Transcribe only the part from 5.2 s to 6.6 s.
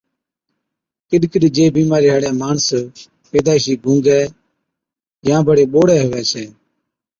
يان بڙي ٻوڙَي هُوَي ڇَي